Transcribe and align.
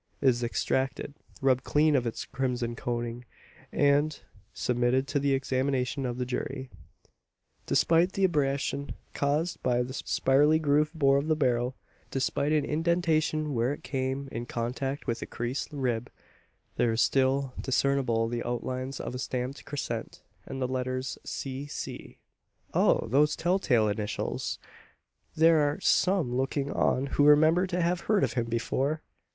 It 0.19 0.29
is 0.29 0.43
extracted; 0.43 1.13
rubbed 1.41 1.63
clean 1.63 1.95
of 1.95 2.07
its 2.07 2.25
crimson 2.25 2.75
coating; 2.75 3.23
and 3.71 4.19
submitted 4.51 5.07
to 5.09 5.19
the 5.19 5.35
examination 5.35 6.07
of 6.07 6.17
the 6.17 6.25
jury. 6.25 6.71
Despite 7.67 8.13
the 8.13 8.23
abrasion 8.23 8.93
caused 9.13 9.61
by 9.61 9.83
the 9.83 9.93
spirally 9.93 10.57
grooved 10.57 10.97
bore 10.97 11.19
of 11.19 11.27
the 11.27 11.35
barrel 11.35 11.75
despite 12.09 12.51
an 12.51 12.65
indentation 12.65 13.53
where 13.53 13.73
it 13.73 13.83
came 13.83 14.27
in 14.31 14.47
contact 14.47 15.05
with 15.05 15.21
a 15.21 15.27
creased 15.27 15.71
rib 15.71 16.09
there 16.77 16.91
is 16.91 17.01
still 17.03 17.53
discernible 17.61 18.27
the 18.27 18.41
outlines 18.43 18.99
of 18.99 19.13
a 19.13 19.19
stamped 19.19 19.63
crescent, 19.65 20.23
and 20.47 20.59
the 20.59 20.67
letters 20.67 21.19
C.C. 21.23 22.17
Oh! 22.73 23.05
those 23.07 23.35
tell 23.35 23.59
tale 23.59 23.87
initials! 23.87 24.57
There 25.35 25.59
are 25.59 25.79
some 25.79 26.35
looking 26.35 26.71
on 26.71 27.05
who 27.05 27.23
remember 27.25 27.67
to 27.67 27.79
have 27.83 27.99
heard 28.09 28.23
of 28.23 28.33
them 28.33 28.45
before. 28.45 29.03